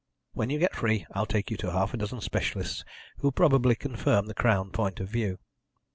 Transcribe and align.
When 0.33 0.49
you 0.49 0.57
get 0.57 0.73
free 0.75 1.05
I'll 1.11 1.27
take 1.27 1.51
you 1.51 1.57
to 1.57 1.73
half 1.73 1.93
a 1.93 1.97
dozen 1.97 2.21
specialists 2.21 2.83
who'll 3.17 3.31
probably 3.31 3.75
confirm 3.75 4.25
the 4.25 4.33
Crown 4.33 4.71
point 4.71 4.99
of 4.99 5.07
view." 5.11 5.37